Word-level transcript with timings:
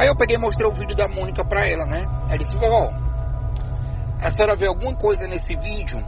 Aí 0.00 0.08
eu 0.08 0.16
peguei 0.16 0.36
e 0.36 0.38
mostrei 0.38 0.66
o 0.66 0.72
vídeo 0.72 0.96
da 0.96 1.06
Mônica 1.06 1.44
pra 1.44 1.66
ela, 1.66 1.84
né? 1.84 2.08
Ela 2.26 2.38
disse, 2.38 2.56
vó, 2.56 2.90
a 4.18 4.30
senhora 4.30 4.56
vê 4.56 4.66
alguma 4.66 4.94
coisa 4.94 5.28
nesse 5.28 5.54
vídeo? 5.54 6.02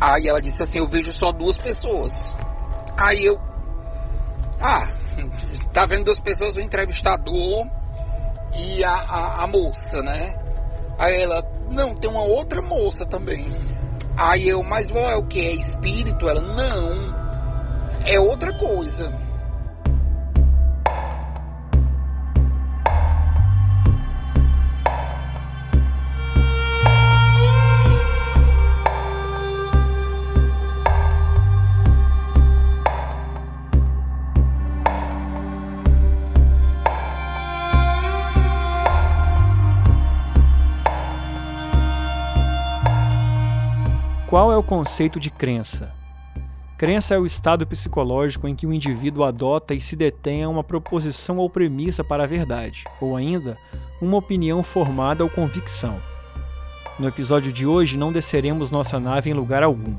Aí 0.00 0.26
ela 0.26 0.40
disse 0.40 0.60
assim, 0.60 0.78
eu 0.78 0.88
vejo 0.88 1.12
só 1.12 1.30
duas 1.30 1.56
pessoas. 1.56 2.34
Aí 2.98 3.24
eu, 3.24 3.38
ah, 4.60 4.88
tá 5.72 5.86
vendo 5.86 6.06
duas 6.06 6.18
pessoas, 6.18 6.56
o 6.56 6.60
entrevistador 6.60 7.64
e 8.56 8.82
a, 8.82 8.94
a, 8.94 9.44
a 9.44 9.46
moça, 9.46 10.02
né? 10.02 10.34
Aí 10.98 11.22
ela, 11.22 11.44
não, 11.70 11.94
tem 11.94 12.10
uma 12.10 12.24
outra 12.24 12.60
moça 12.60 13.06
também. 13.06 13.46
Aí 14.18 14.48
eu, 14.48 14.64
mas 14.64 14.90
vó, 14.90 15.08
é 15.08 15.14
o 15.14 15.24
que? 15.24 15.38
É 15.38 15.52
espírito? 15.52 16.28
Ela, 16.28 16.40
não, 16.40 17.14
é 18.04 18.18
outra 18.18 18.52
coisa. 18.58 19.25
Qual 44.28 44.50
é 44.50 44.56
o 44.56 44.62
conceito 44.62 45.20
de 45.20 45.30
crença? 45.30 45.94
Crença 46.76 47.14
é 47.14 47.18
o 47.18 47.24
estado 47.24 47.64
psicológico 47.64 48.48
em 48.48 48.56
que 48.56 48.66
o 48.66 48.72
indivíduo 48.72 49.22
adota 49.22 49.72
e 49.72 49.80
se 49.80 49.94
detém 49.94 50.42
a 50.42 50.48
uma 50.48 50.64
proposição 50.64 51.36
ou 51.36 51.48
premissa 51.48 52.02
para 52.02 52.24
a 52.24 52.26
verdade, 52.26 52.82
ou 53.00 53.14
ainda, 53.14 53.56
uma 54.02 54.16
opinião 54.16 54.64
formada 54.64 55.22
ou 55.22 55.30
convicção. 55.30 56.00
No 56.98 57.06
episódio 57.06 57.52
de 57.52 57.68
hoje 57.68 57.96
não 57.96 58.10
desceremos 58.10 58.68
nossa 58.68 58.98
nave 58.98 59.30
em 59.30 59.32
lugar 59.32 59.62
algum. 59.62 59.94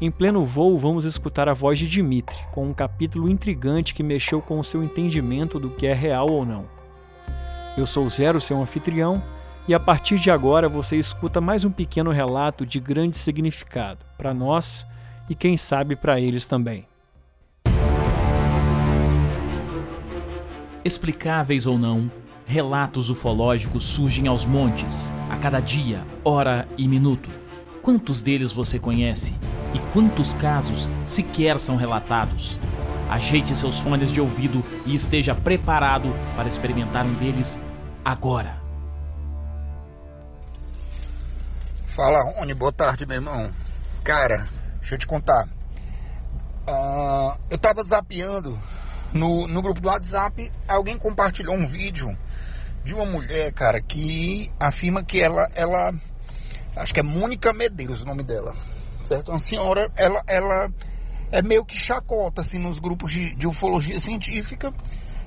Em 0.00 0.10
pleno 0.10 0.46
voo, 0.46 0.78
vamos 0.78 1.04
escutar 1.04 1.46
a 1.46 1.52
voz 1.52 1.78
de 1.78 1.86
Dimitri, 1.86 2.38
com 2.52 2.66
um 2.66 2.72
capítulo 2.72 3.28
intrigante 3.28 3.92
que 3.92 4.02
mexeu 4.02 4.40
com 4.40 4.58
o 4.58 4.64
seu 4.64 4.82
entendimento 4.82 5.60
do 5.60 5.68
que 5.68 5.86
é 5.86 5.92
real 5.92 6.30
ou 6.30 6.46
não. 6.46 6.64
Eu 7.76 7.84
sou 7.84 8.08
Zero, 8.08 8.40
seu 8.40 8.58
anfitrião, 8.62 9.22
e 9.68 9.74
a 9.74 9.78
partir 9.78 10.18
de 10.18 10.30
agora 10.30 10.66
você 10.66 10.96
escuta 10.96 11.42
mais 11.42 11.62
um 11.62 11.70
pequeno 11.70 12.10
relato 12.10 12.64
de 12.64 12.80
grande 12.80 13.18
significado 13.18 13.98
para 14.16 14.32
nós 14.32 14.86
e 15.28 15.34
quem 15.34 15.58
sabe 15.58 15.94
para 15.94 16.18
eles 16.18 16.46
também. 16.46 16.88
Explicáveis 20.82 21.66
ou 21.66 21.76
não, 21.76 22.10
relatos 22.46 23.10
ufológicos 23.10 23.84
surgem 23.84 24.26
aos 24.26 24.46
montes, 24.46 25.12
a 25.28 25.36
cada 25.36 25.60
dia, 25.60 26.02
hora 26.24 26.66
e 26.78 26.88
minuto. 26.88 27.28
Quantos 27.82 28.22
deles 28.22 28.54
você 28.54 28.78
conhece? 28.78 29.36
E 29.74 29.78
quantos 29.92 30.32
casos 30.32 30.88
sequer 31.04 31.58
são 31.58 31.76
relatados? 31.76 32.58
Ajeite 33.10 33.54
seus 33.54 33.80
fones 33.80 34.10
de 34.10 34.20
ouvido 34.20 34.64
e 34.86 34.94
esteja 34.94 35.34
preparado 35.34 36.08
para 36.34 36.48
experimentar 36.48 37.04
um 37.04 37.12
deles 37.14 37.62
agora. 38.02 38.57
Fala, 41.98 42.22
Rony, 42.22 42.54
boa 42.54 42.72
tarde, 42.72 43.04
meu 43.04 43.16
irmão. 43.16 43.50
Cara, 44.04 44.48
Deixa 44.78 44.94
eu 44.94 44.98
te 45.00 45.06
contar. 45.08 45.48
Uh, 46.68 47.36
eu 47.50 47.58
tava 47.58 47.82
zapeando 47.82 48.56
no, 49.12 49.48
no 49.48 49.60
grupo 49.60 49.80
do 49.80 49.88
WhatsApp, 49.88 50.48
alguém 50.68 50.96
compartilhou 50.96 51.56
um 51.56 51.66
vídeo 51.66 52.16
de 52.84 52.94
uma 52.94 53.04
mulher, 53.04 53.52
cara, 53.52 53.80
que 53.80 54.48
afirma 54.60 55.02
que 55.02 55.20
ela, 55.20 55.48
ela 55.56 55.92
acho 56.76 56.94
que 56.94 57.00
é 57.00 57.02
Mônica 57.02 57.52
Medeiros 57.52 58.02
o 58.02 58.06
nome 58.06 58.22
dela, 58.22 58.54
certo? 59.02 59.32
Uma 59.32 59.40
senhora, 59.40 59.90
ela, 59.96 60.22
ela 60.28 60.70
é 61.32 61.42
meio 61.42 61.64
que 61.64 61.76
chacota, 61.76 62.42
assim, 62.42 62.60
nos 62.60 62.78
grupos 62.78 63.10
de, 63.10 63.34
de 63.34 63.48
ufologia 63.48 63.98
científica, 63.98 64.72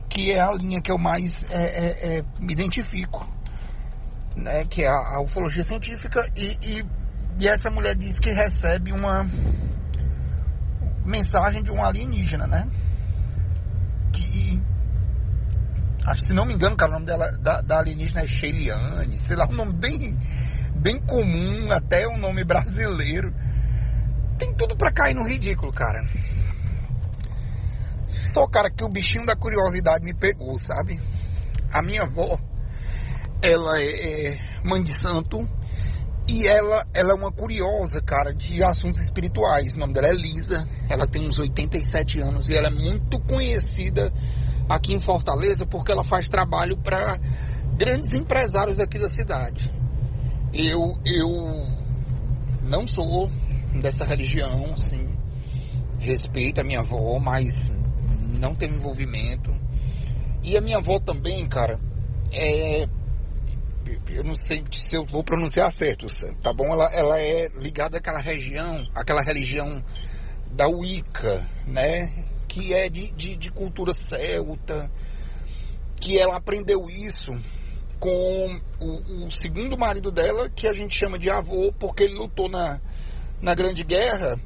que 0.08 0.32
é 0.32 0.40
a 0.40 0.54
linha 0.54 0.82
que 0.82 0.90
eu 0.90 0.98
mais 0.98 1.52
é, 1.52 1.64
é, 1.66 2.18
é, 2.20 2.26
me 2.40 2.54
identifico, 2.54 3.30
né? 4.36 4.66
Que 4.66 4.84
é 4.84 4.88
a, 4.88 5.20
ufologia 5.22 5.64
científica 5.64 6.30
e, 6.36 6.58
e 6.62 6.86
e 7.40 7.48
essa 7.48 7.70
mulher 7.70 7.96
diz 7.96 8.20
que 8.20 8.32
recebe 8.32 8.92
uma 8.92 9.28
mensagem 11.06 11.64
de 11.64 11.72
um 11.72 11.84
alienígena, 11.84 12.46
né? 12.46 12.68
Que. 14.12 14.62
Acho 16.06 16.26
se 16.26 16.34
não 16.34 16.46
me 16.46 16.54
engano, 16.54 16.76
cara, 16.76 16.92
o 16.92 16.94
nome 16.94 17.06
dela, 17.06 17.32
da, 17.40 17.62
da 17.62 17.80
alienígena 17.80 18.22
é 18.22 18.28
Sheiliane, 18.28 19.18
sei 19.18 19.36
lá, 19.36 19.48
um 19.48 19.54
nome 19.54 19.74
bem, 19.74 20.18
bem 20.76 21.00
comum, 21.00 21.72
até 21.72 22.08
um 22.08 22.18
nome 22.18 22.44
brasileiro. 22.44 23.34
Tem 24.38 24.54
tudo 24.54 24.76
pra 24.76 24.92
cair 24.92 25.14
no 25.14 25.28
ridículo, 25.28 25.72
cara. 25.72 26.06
Só, 28.08 28.48
cara, 28.48 28.70
que 28.70 28.84
o 28.84 28.90
bichinho 28.90 29.26
da 29.26 29.36
curiosidade 29.36 30.04
me 30.04 30.14
pegou, 30.14 30.58
sabe? 30.58 31.00
A 31.72 31.82
minha 31.82 32.04
avó, 32.04 32.40
ela 33.42 33.80
é, 33.80 34.28
é 34.28 34.40
mãe 34.64 34.82
de 34.82 34.98
santo 34.98 35.48
e 36.30 36.48
ela, 36.48 36.86
ela 36.94 37.12
é 37.12 37.16
uma 37.16 37.32
curiosa, 37.32 38.02
cara, 38.02 38.34
de 38.34 38.64
assuntos 38.64 39.02
espirituais. 39.02 39.76
O 39.76 39.80
nome 39.80 39.94
dela 39.94 40.08
é 40.08 40.14
Lisa, 40.14 40.68
ela 40.90 41.08
tem 41.08 41.28
uns 41.28 41.40
87 41.40 42.20
anos 42.20 42.50
e 42.50 42.56
ela 42.56 42.68
é 42.68 42.72
muito 42.72 43.20
conhecida 43.22 44.14
aqui 44.70 44.94
em 44.94 45.02
Fortaleza 45.02 45.66
porque 45.66 45.92
ela 45.92 46.04
faz 46.04 46.30
trabalho 46.30 46.78
para 46.78 47.20
grandes 47.78 48.14
empresários 48.14 48.80
aqui 48.80 48.98
da 48.98 49.10
cidade. 49.10 49.72
Eu, 50.54 50.96
eu 51.06 51.30
não 52.64 52.88
sou 52.88 53.30
dessa 53.82 54.06
religião, 54.06 54.76
sim. 54.78 55.14
Respeito 56.00 56.62
a 56.62 56.64
minha 56.64 56.82
avó, 56.82 57.20
mas 57.20 57.70
não 58.40 58.56
tenho 58.56 58.76
envolvimento. 58.76 59.52
E 60.44 60.58
a 60.58 60.62
minha 60.62 60.78
avó 60.78 61.00
também, 61.00 61.48
cara, 61.48 61.80
é 62.32 62.88
eu 64.10 64.24
não 64.24 64.36
sei 64.36 64.64
se 64.72 64.96
eu 64.96 65.06
vou 65.06 65.24
pronunciar 65.24 65.72
certo, 65.72 66.08
tá 66.42 66.54
bom? 66.54 66.68
Ela, 66.68 66.94
ela 66.94 67.22
é 67.22 67.48
ligada 67.56 67.98
àquela 67.98 68.20
região, 68.20 68.86
àquela 68.94 69.22
religião 69.22 69.84
da 70.52 70.68
Wicca, 70.68 71.50
né? 71.66 72.12
Que 72.48 72.74
é 72.74 72.90
de, 72.90 73.12
de, 73.12 73.36
de 73.36 73.52
cultura 73.52 73.94
celta, 73.94 74.92
que 76.00 76.20
ela 76.20 76.36
aprendeu 76.36 76.90
isso 76.90 77.34
com 78.00 78.60
o, 78.80 79.26
o, 79.26 79.32
segundo 79.32 79.78
marido 79.78 80.12
dela, 80.12 80.50
que 80.50 80.68
a 80.68 80.74
gente 80.74 80.96
chama 80.96 81.20
de 81.20 81.30
avô, 81.30 81.72
porque 81.80 82.04
ele 82.04 82.16
lutou 82.16 82.50
na, 82.50 82.82
na 83.40 83.54
Grande 83.54 83.84
Guerra 83.84 84.40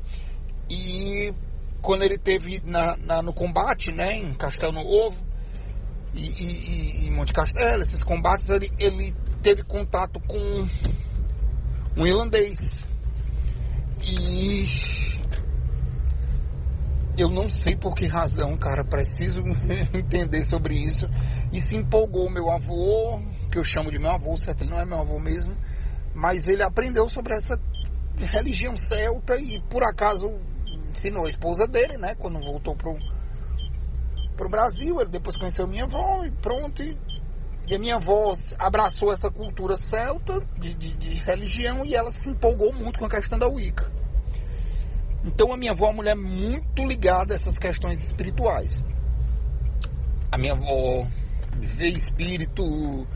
e 0.69 1.33
quando 1.81 2.03
ele 2.03 2.17
teve 2.17 2.61
na, 2.65 2.97
na 2.97 3.21
no 3.21 3.33
combate, 3.33 3.91
né, 3.91 4.17
em 4.17 4.33
Castelo 4.33 4.79
Ovo 4.79 5.34
e, 6.15 6.43
e, 6.43 7.05
e, 7.07 7.11
Monte 7.11 7.33
Castelo, 7.33 7.83
esses 7.83 8.01
combates, 8.01 8.49
ele, 8.49 8.71
ele 8.79 9.13
teve 9.41 9.63
contato 9.63 10.19
com 10.21 10.67
um 11.97 12.07
irlandês. 12.07 12.87
E 14.01 14.65
eu 17.17 17.29
não 17.29 17.49
sei 17.49 17.75
por 17.75 17.95
que 17.95 18.07
razão, 18.07 18.57
cara, 18.57 18.83
preciso 18.83 19.41
entender 19.93 20.43
sobre 20.43 20.75
isso. 20.75 21.09
E 21.51 21.59
se 21.59 21.75
empolgou 21.75 22.29
meu 22.29 22.49
avô, 22.49 23.21
que 23.51 23.57
eu 23.57 23.63
chamo 23.63 23.91
de 23.91 23.99
meu 23.99 24.11
avô, 24.11 24.35
certo? 24.37 24.61
Ele 24.61 24.71
não 24.71 24.79
é 24.79 24.85
meu 24.85 24.99
avô 24.99 25.19
mesmo, 25.19 25.55
mas 26.13 26.45
ele 26.45 26.63
aprendeu 26.63 27.09
sobre 27.09 27.35
essa 27.35 27.59
religião 28.17 28.77
celta 28.77 29.37
e 29.37 29.61
por 29.69 29.83
acaso 29.83 30.27
ensinou 30.89 31.25
a 31.25 31.29
esposa 31.29 31.67
dele, 31.67 31.97
né? 31.97 32.15
Quando 32.15 32.39
voltou 32.39 32.75
pro, 32.75 32.97
pro 34.35 34.49
Brasil, 34.49 34.99
ele 34.99 35.09
depois 35.09 35.37
conheceu 35.37 35.67
minha 35.67 35.85
avó 35.85 36.23
e 36.25 36.31
pronto. 36.31 36.83
E 36.83 36.97
e 37.67 37.73
a 37.73 37.79
minha 37.79 37.95
avó 37.95 38.33
abraçou 38.59 39.11
essa 39.11 39.29
cultura 39.31 39.75
celta 39.75 40.39
de, 40.59 40.75
de, 40.75 40.93
de, 40.95 41.13
religião 41.15 41.83
e 41.83 41.95
ela 41.95 42.11
se 42.11 42.29
empolgou 42.29 42.71
muito 42.71 42.99
com 42.99 43.05
a 43.05 43.09
questão 43.09 43.39
da 43.39 43.47
Wicca. 43.47 43.91
Então 45.23 45.51
a 45.51 45.57
minha 45.57 45.71
avó 45.71 45.85
é 45.85 45.89
uma 45.89 45.95
mulher 45.95 46.15
muito 46.15 46.85
ligada 46.85 47.33
a 47.33 47.35
essas 47.35 47.57
questões 47.57 48.03
espirituais. 48.03 48.83
A 50.31 50.37
minha 50.37 50.53
avó 50.53 51.07
vê 51.59 51.89
espírito, 51.89 53.07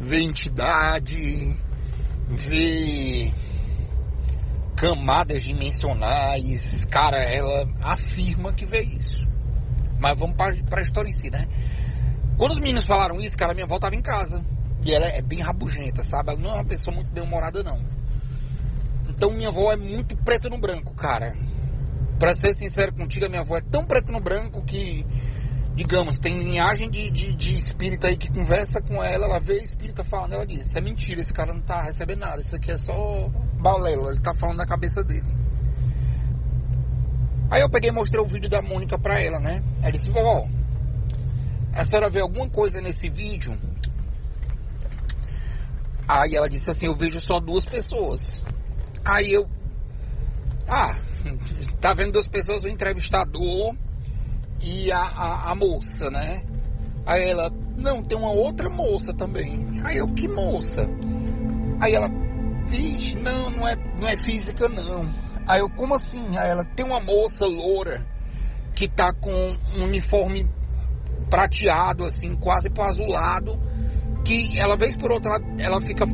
vê 0.00 0.22
entidade, 0.22 1.56
vê 2.26 3.32
camadas 4.74 5.44
dimensionais. 5.44 6.84
Cara, 6.86 7.18
ela 7.18 7.68
afirma 7.82 8.52
que 8.52 8.66
vê 8.66 8.82
isso. 8.82 9.31
Mas 10.02 10.18
vamos 10.18 10.34
para 10.34 10.80
a 10.80 10.82
história 10.82 11.08
em 11.08 11.12
si, 11.12 11.30
né? 11.30 11.46
Quando 12.36 12.50
os 12.50 12.58
meninos 12.58 12.84
falaram 12.84 13.20
isso, 13.20 13.38
cara, 13.38 13.54
minha 13.54 13.64
avó 13.64 13.78
tava 13.78 13.94
em 13.94 14.02
casa. 14.02 14.44
E 14.84 14.92
ela 14.92 15.06
é 15.06 15.22
bem 15.22 15.40
rabugenta, 15.40 16.02
sabe? 16.02 16.32
Ela 16.32 16.40
não 16.40 16.50
é 16.50 16.54
uma 16.54 16.64
pessoa 16.64 16.92
muito 16.92 17.12
bem-humorada, 17.12 17.62
não. 17.62 17.80
Então 19.08 19.30
minha 19.30 19.48
avó 19.48 19.72
é 19.72 19.76
muito 19.76 20.16
preta 20.16 20.48
no 20.48 20.58
branco, 20.58 20.92
cara. 20.96 21.36
Pra 22.18 22.34
ser 22.34 22.52
sincero 22.52 22.92
contigo, 22.92 23.26
a 23.26 23.28
minha 23.28 23.42
avó 23.42 23.56
é 23.56 23.60
tão 23.60 23.84
preta 23.84 24.10
no 24.10 24.20
branco 24.20 24.60
que 24.64 25.06
digamos, 25.74 26.18
tem 26.18 26.38
linhagem 26.38 26.90
de, 26.90 27.10
de, 27.10 27.34
de 27.34 27.54
espírita 27.54 28.08
aí 28.08 28.16
que 28.16 28.30
conversa 28.30 28.82
com 28.82 29.02
ela, 29.02 29.24
ela 29.24 29.40
vê 29.40 29.56
espírita 29.56 30.04
falando, 30.04 30.34
ela 30.34 30.46
diz, 30.46 30.66
isso 30.66 30.76
é 30.76 30.82
mentira, 30.82 31.18
esse 31.22 31.32
cara 31.32 31.54
não 31.54 31.62
tá 31.62 31.80
recebendo 31.80 32.20
nada, 32.20 32.42
isso 32.42 32.54
aqui 32.54 32.70
é 32.70 32.76
só 32.76 33.30
balela, 33.58 34.10
ele 34.10 34.20
tá 34.20 34.34
falando 34.34 34.58
da 34.58 34.66
cabeça 34.66 35.02
dele. 35.02 35.41
Aí 37.52 37.60
eu 37.60 37.68
peguei 37.68 37.90
e 37.90 37.92
mostrei 37.92 38.18
o 38.18 38.26
vídeo 38.26 38.48
da 38.48 38.62
Mônica 38.62 38.98
pra 38.98 39.20
ela, 39.20 39.38
né? 39.38 39.62
Ela 39.82 39.92
disse, 39.92 40.08
vó, 40.08 40.48
a 41.74 41.84
senhora 41.84 42.08
vê 42.08 42.20
alguma 42.20 42.48
coisa 42.48 42.80
nesse 42.80 43.10
vídeo? 43.10 43.54
Aí 46.08 46.34
ela 46.34 46.48
disse 46.48 46.70
assim, 46.70 46.86
eu 46.86 46.96
vejo 46.96 47.20
só 47.20 47.38
duas 47.38 47.66
pessoas. 47.66 48.42
Aí 49.04 49.34
eu, 49.34 49.46
ah, 50.66 50.96
tá 51.78 51.92
vendo 51.92 52.12
duas 52.12 52.26
pessoas, 52.26 52.64
o 52.64 52.68
entrevistador 52.68 53.76
e 54.62 54.90
a, 54.90 55.02
a, 55.02 55.50
a 55.50 55.54
moça, 55.54 56.10
né? 56.10 56.42
Aí 57.04 57.28
ela, 57.28 57.52
não, 57.76 58.02
tem 58.02 58.16
uma 58.16 58.32
outra 58.32 58.70
moça 58.70 59.12
também. 59.12 59.78
Aí 59.84 59.98
eu, 59.98 60.08
que 60.14 60.26
moça? 60.26 60.88
Aí 61.82 61.92
ela, 61.92 62.08
vixe, 62.64 63.14
não, 63.16 63.50
não 63.50 63.68
é, 63.68 63.76
não 64.00 64.08
é 64.08 64.16
física 64.16 64.70
não. 64.70 65.31
Aí 65.52 65.60
eu, 65.60 65.68
como 65.68 65.94
assim? 65.94 66.34
Aí 66.38 66.48
ela, 66.48 66.64
tem 66.64 66.82
uma 66.82 66.98
moça 66.98 67.44
loura 67.44 68.06
que 68.74 68.88
tá 68.88 69.12
com 69.12 69.30
um 69.76 69.84
uniforme 69.84 70.50
prateado, 71.28 72.06
assim, 72.06 72.34
quase 72.36 72.70
pro 72.70 72.84
azulado, 72.84 73.60
que 74.24 74.58
ela, 74.58 74.78
vez 74.78 74.96
por 74.96 75.12
outra, 75.12 75.38
ela, 75.58 75.78
fica 75.82 76.06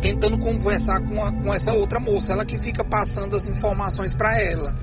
tentando 0.00 0.38
conversar 0.38 0.98
com, 1.02 1.22
a, 1.22 1.30
com 1.30 1.52
essa 1.52 1.74
outra 1.74 2.00
moça, 2.00 2.32
ela 2.32 2.46
que 2.46 2.56
fica 2.56 2.82
passando 2.82 3.36
as 3.36 3.44
informações 3.44 4.14
para 4.14 4.40
ela. 4.40 4.74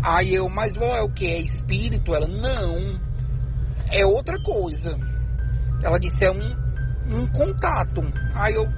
Aí 0.00 0.32
eu, 0.32 0.48
mas 0.48 0.76
vó, 0.76 0.96
é 0.96 1.02
o 1.02 1.10
que? 1.10 1.26
É 1.26 1.40
espírito? 1.40 2.14
Ela, 2.14 2.28
não, 2.28 3.00
é 3.90 4.06
outra 4.06 4.40
coisa. 4.44 4.96
Ela 5.82 5.98
disse, 5.98 6.24
é 6.24 6.30
um, 6.30 6.56
um 7.08 7.26
contato. 7.26 8.04
Aí 8.36 8.54
eu, 8.54 8.68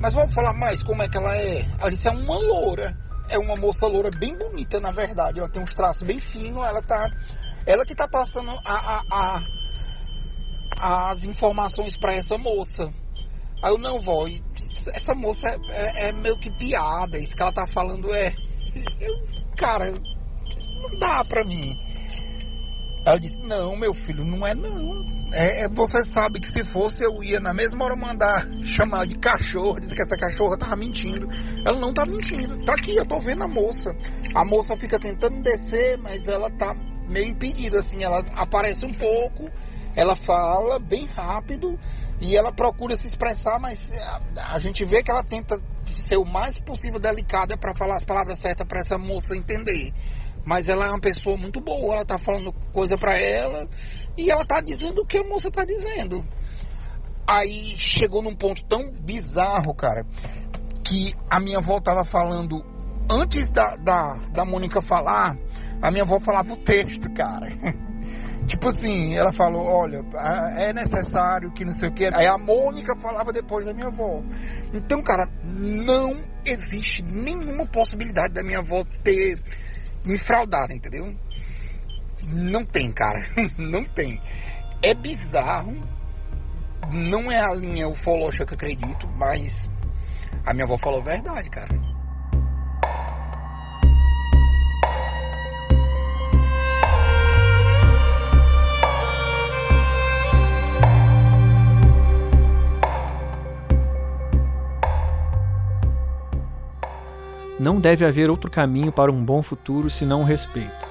mas 0.00 0.14
vamos 0.14 0.32
falar 0.32 0.54
mais 0.54 0.82
como 0.82 1.02
é 1.02 1.08
que 1.08 1.18
ela 1.18 1.36
é? 1.36 1.66
Ela 1.78 1.90
disse, 1.90 2.08
é 2.08 2.12
uma 2.12 2.38
loura. 2.38 3.09
É 3.30 3.38
uma 3.38 3.54
moça 3.56 3.86
loura 3.86 4.10
bem 4.10 4.36
bonita, 4.36 4.80
na 4.80 4.90
verdade. 4.90 5.38
Ela 5.38 5.48
tem 5.48 5.62
uns 5.62 5.74
traços 5.74 6.02
bem 6.02 6.20
finos, 6.20 6.64
ela 6.64 6.82
tá. 6.82 7.08
Ela 7.64 7.86
que 7.86 7.94
tá 7.94 8.08
passando 8.08 8.50
a, 8.50 8.74
a, 8.74 9.02
a 9.10 9.42
as 10.80 11.24
informações 11.24 11.96
para 11.96 12.14
essa 12.14 12.38
moça. 12.38 12.90
Aí 13.62 13.70
eu, 13.70 13.78
não, 13.78 14.00
vó, 14.00 14.26
essa 14.94 15.14
moça 15.14 15.48
é, 15.48 15.58
é, 15.68 16.08
é, 16.08 16.12
meio 16.12 16.38
que 16.40 16.50
piada, 16.58 17.18
isso 17.18 17.34
que 17.34 17.42
ela 17.42 17.52
tá 17.52 17.66
falando 17.66 18.12
é. 18.14 18.32
Eu, 19.00 19.14
cara, 19.56 19.90
não 19.90 20.98
dá 20.98 21.22
pra 21.24 21.44
mim. 21.44 21.76
Ela 23.04 23.18
disse, 23.18 23.36
não, 23.38 23.76
meu 23.76 23.92
filho, 23.92 24.24
não 24.24 24.46
é 24.46 24.54
não. 24.54 25.19
É, 25.32 25.62
é, 25.62 25.68
você 25.68 26.04
sabe 26.04 26.40
que 26.40 26.48
se 26.48 26.64
fosse 26.64 27.04
eu 27.04 27.22
ia 27.22 27.38
na 27.38 27.54
mesma 27.54 27.84
hora 27.84 27.94
mandar 27.94 28.46
chamar 28.64 29.06
de 29.06 29.16
cachorro, 29.16 29.78
dizer 29.78 29.94
que 29.94 30.02
essa 30.02 30.16
cachorra 30.16 30.58
tava 30.58 30.76
mentindo. 30.76 31.28
Ela 31.64 31.78
não 31.78 31.94
tá 31.94 32.04
mentindo. 32.04 32.64
Tá 32.64 32.74
aqui, 32.74 32.96
eu 32.96 33.06
tô 33.06 33.20
vendo 33.20 33.44
a 33.44 33.48
moça. 33.48 33.94
A 34.34 34.44
moça 34.44 34.76
fica 34.76 34.98
tentando 34.98 35.40
descer, 35.40 35.98
mas 35.98 36.26
ela 36.26 36.50
tá 36.50 36.74
meio 37.08 37.28
impedida, 37.28 37.78
assim. 37.78 38.02
Ela 38.02 38.24
aparece 38.34 38.84
um 38.84 38.92
pouco, 38.92 39.48
ela 39.94 40.16
fala 40.16 40.78
bem 40.80 41.06
rápido 41.06 41.78
e 42.20 42.36
ela 42.36 42.52
procura 42.52 42.96
se 42.96 43.06
expressar, 43.06 43.58
mas 43.60 43.92
a, 43.92 44.54
a 44.54 44.58
gente 44.58 44.84
vê 44.84 45.02
que 45.02 45.10
ela 45.10 45.22
tenta 45.22 45.60
ser 45.84 46.16
o 46.16 46.24
mais 46.24 46.58
possível 46.58 46.98
delicada 46.98 47.56
para 47.56 47.74
falar 47.74 47.96
as 47.96 48.04
palavras 48.04 48.38
certas 48.38 48.66
para 48.66 48.80
essa 48.80 48.98
moça 48.98 49.36
entender. 49.36 49.92
Mas 50.44 50.68
ela 50.68 50.86
é 50.86 50.90
uma 50.90 51.00
pessoa 51.00 51.36
muito 51.36 51.60
boa, 51.60 51.94
ela 51.94 52.04
tá 52.04 52.18
falando 52.18 52.52
coisa 52.72 52.96
para 52.96 53.16
ela 53.18 53.68
e 54.16 54.30
ela 54.30 54.44
tá 54.44 54.60
dizendo 54.60 55.02
o 55.02 55.06
que 55.06 55.18
a 55.18 55.24
moça 55.24 55.50
tá 55.50 55.64
dizendo. 55.64 56.26
Aí 57.26 57.74
chegou 57.76 58.22
num 58.22 58.34
ponto 58.34 58.64
tão 58.64 58.90
bizarro, 58.90 59.74
cara, 59.74 60.04
que 60.82 61.14
a 61.28 61.38
minha 61.38 61.58
avó 61.58 61.80
tava 61.80 62.04
falando 62.04 62.64
antes 63.08 63.50
da, 63.50 63.76
da, 63.76 64.18
da 64.32 64.44
Mônica 64.44 64.80
falar, 64.80 65.36
a 65.80 65.90
minha 65.90 66.02
avó 66.02 66.18
falava 66.20 66.52
o 66.52 66.56
texto, 66.56 67.12
cara. 67.12 67.48
Tipo 68.46 68.68
assim, 68.68 69.14
ela 69.14 69.32
falou, 69.32 69.64
olha, 69.64 70.04
é 70.56 70.72
necessário 70.72 71.52
que 71.52 71.64
não 71.64 71.72
sei 71.72 71.88
o 71.88 71.92
que. 71.92 72.06
Aí 72.12 72.26
a 72.26 72.36
Mônica 72.36 72.96
falava 73.00 73.32
depois 73.32 73.64
da 73.64 73.72
minha 73.72 73.86
avó. 73.86 74.24
Então, 74.74 75.00
cara, 75.02 75.30
não 75.44 76.20
existe 76.44 77.00
nenhuma 77.04 77.64
possibilidade 77.66 78.34
da 78.34 78.42
minha 78.42 78.58
avó 78.58 78.84
ter 79.04 79.38
me 80.04 80.18
entendeu? 80.74 81.14
Não 82.28 82.64
tem, 82.64 82.90
cara. 82.92 83.24
Não 83.56 83.84
tem. 83.84 84.20
É 84.82 84.94
bizarro. 84.94 85.74
Não 86.92 87.30
é 87.30 87.38
a 87.38 87.54
linha 87.54 87.88
ufológica 87.88 88.44
que 88.46 88.52
eu 88.52 88.56
acredito, 88.56 89.08
mas 89.16 89.70
a 90.44 90.52
minha 90.52 90.64
avó 90.64 90.78
falou 90.78 91.00
a 91.00 91.04
verdade, 91.04 91.48
cara. 91.50 91.68
Não 107.60 107.78
deve 107.78 108.06
haver 108.06 108.30
outro 108.30 108.50
caminho 108.50 108.90
para 108.90 109.12
um 109.12 109.22
bom 109.22 109.42
futuro 109.42 109.90
senão 109.90 110.22
o 110.22 110.24
respeito. 110.24 110.88